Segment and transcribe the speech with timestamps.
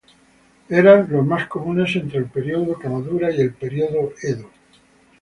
[0.71, 4.49] Eran los más comunes entre el período Kamakura y el período Edo.